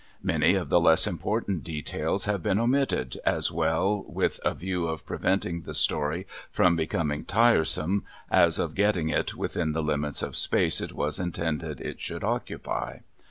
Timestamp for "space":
10.35-10.81